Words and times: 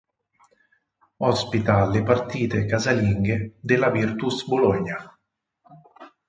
Ospita 1.31 1.85
le 1.85 2.01
partite 2.03 2.65
casalinghe 2.65 3.57
della 3.59 3.91
Virtus 3.91 4.47
Bologna. 4.47 4.97